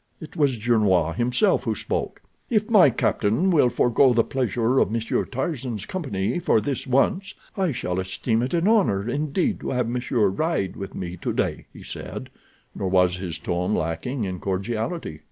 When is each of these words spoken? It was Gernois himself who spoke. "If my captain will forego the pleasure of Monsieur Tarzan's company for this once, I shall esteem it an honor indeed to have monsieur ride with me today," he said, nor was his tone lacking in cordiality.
It 0.19 0.35
was 0.35 0.57
Gernois 0.57 1.13
himself 1.13 1.65
who 1.65 1.75
spoke. 1.75 2.23
"If 2.49 2.71
my 2.71 2.89
captain 2.89 3.51
will 3.51 3.69
forego 3.69 4.13
the 4.13 4.23
pleasure 4.23 4.79
of 4.79 4.89
Monsieur 4.89 5.25
Tarzan's 5.25 5.85
company 5.85 6.39
for 6.39 6.59
this 6.59 6.87
once, 6.87 7.35
I 7.55 7.71
shall 7.71 7.99
esteem 7.99 8.41
it 8.41 8.55
an 8.55 8.67
honor 8.67 9.07
indeed 9.07 9.59
to 9.59 9.69
have 9.69 9.87
monsieur 9.87 10.25
ride 10.29 10.75
with 10.75 10.95
me 10.95 11.17
today," 11.17 11.67
he 11.71 11.83
said, 11.83 12.31
nor 12.73 12.89
was 12.89 13.17
his 13.17 13.37
tone 13.37 13.75
lacking 13.75 14.23
in 14.23 14.39
cordiality. 14.39 15.19